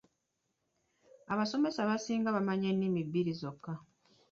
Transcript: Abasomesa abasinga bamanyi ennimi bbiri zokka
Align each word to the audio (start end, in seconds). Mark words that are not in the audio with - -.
Abasomesa 1.33 1.79
abasinga 1.81 2.35
bamanyi 2.35 2.65
ennimi 2.71 3.01
bbiri 3.07 3.31
zokka 3.39 3.73